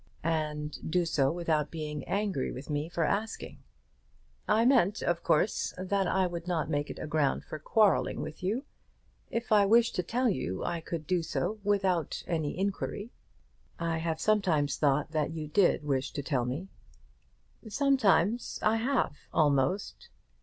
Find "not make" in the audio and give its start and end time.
6.47-6.89